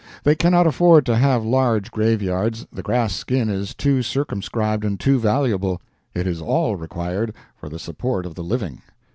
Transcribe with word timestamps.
They 0.23 0.33
cannot 0.33 0.65
afford 0.65 1.05
to 1.05 1.15
have 1.15 1.45
large 1.45 1.91
graveyards, 1.91 2.65
the 2.73 2.81
grass 2.81 3.13
skin 3.13 3.49
is 3.49 3.75
too 3.75 4.01
circumscribed 4.01 4.83
and 4.83 4.99
too 4.99 5.19
valuable. 5.19 5.79
It 6.15 6.25
is 6.25 6.41
all 6.41 6.75
required 6.75 7.35
for 7.55 7.69
the 7.69 7.77
support 7.77 8.25
of 8.25 8.33
the 8.33 8.43
living. 8.43 8.81